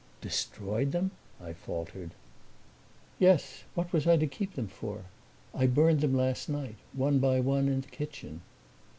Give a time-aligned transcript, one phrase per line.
[0.19, 2.15] "Destroyed them?" I faltered.
[3.19, 5.03] "Yes; what was I to keep them for?
[5.53, 8.41] I burned them last night, one by one, in the kitchen."